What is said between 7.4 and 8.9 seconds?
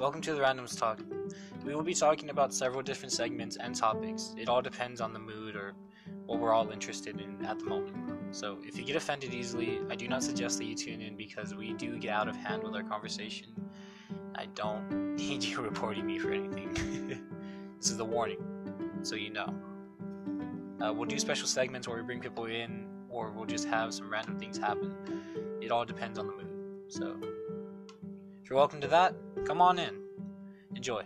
at the moment. So, if you